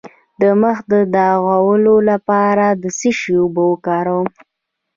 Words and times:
د 0.41 0.43
مخ 0.61 0.77
د 0.91 0.93
داغونو 1.15 1.95
لپاره 2.09 2.65
د 2.81 2.83
څه 2.99 3.09
شي 3.19 3.33
اوبه 3.41 3.63
وکاروم؟ 3.71 4.27